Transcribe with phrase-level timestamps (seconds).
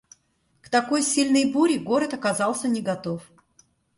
[0.63, 3.21] К такой сильной буре город оказался не готов.